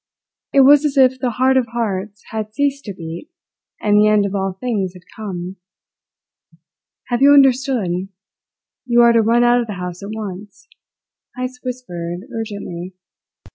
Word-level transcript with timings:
It 0.51 0.61
was 0.61 0.83
as 0.83 0.97
if 0.97 1.19
the 1.19 1.29
heart 1.37 1.57
of 1.57 1.67
hearts 1.73 2.23
had 2.31 2.55
ceased 2.55 2.85
to 2.85 2.93
beat 2.95 3.29
and 3.79 3.95
the 4.01 4.07
end 4.07 4.25
of 4.25 4.33
all 4.33 4.53
things 4.59 4.93
had 4.93 5.03
come. 5.15 5.57
"Have 7.09 7.21
you 7.21 7.33
understood? 7.33 8.09
You 8.87 9.01
are 9.01 9.13
to 9.13 9.21
run 9.21 9.43
out 9.43 9.61
of 9.61 9.67
the 9.67 9.73
house 9.73 10.01
at 10.01 10.09
once," 10.11 10.67
Heyst 11.37 11.59
whispered 11.63 12.21
urgently. 12.35 12.95